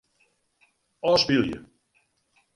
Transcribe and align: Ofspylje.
Ofspylje. 1.11 1.61